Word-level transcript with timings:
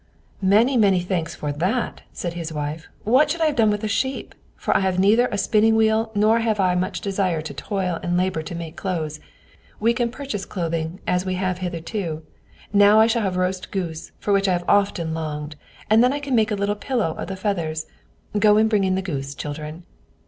"Many, 0.41 0.77
many 0.77 0.99
thanks 0.99 1.35
for 1.35 1.51
that," 1.51 2.01
said 2.11 2.33
his 2.33 2.51
wife. 2.51 2.89
"What 3.03 3.29
should 3.29 3.39
I 3.41 3.45
have 3.45 3.55
done 3.55 3.69
with 3.69 3.83
a 3.83 3.87
sheep? 3.87 4.33
For 4.55 4.75
I 4.75 4.79
have 4.79 4.97
neither 4.97 5.27
a 5.27 5.37
spinning 5.37 5.75
wheel 5.75 6.11
nor 6.15 6.39
have 6.39 6.59
I 6.59 6.73
much 6.73 7.01
desire 7.01 7.39
to 7.43 7.53
toil 7.53 7.99
and 8.01 8.17
labor 8.17 8.41
to 8.41 8.55
make 8.55 8.75
clothes; 8.75 9.19
we 9.79 9.93
can 9.93 10.09
purchase 10.09 10.43
clothing 10.43 10.99
as 11.05 11.23
we 11.23 11.35
have 11.35 11.59
hitherto: 11.59 12.23
now 12.73 12.99
I 12.99 13.05
shall 13.05 13.21
have 13.21 13.37
roast 13.37 13.69
goose, 13.69 14.11
which 14.25 14.47
I 14.47 14.53
have 14.53 14.65
often 14.67 15.13
longed 15.13 15.53
for; 15.53 15.85
and 15.91 16.03
then 16.03 16.13
I 16.13 16.19
can 16.19 16.33
make 16.33 16.49
a 16.49 16.55
little 16.55 16.73
pillow 16.73 17.13
of 17.15 17.27
the 17.27 17.35
feathers. 17.35 17.85
Go 18.39 18.57
and 18.57 18.67
bring 18.67 18.83
in 18.85 18.95
the 18.95 19.03
goose, 19.03 19.35
children." 19.35 19.83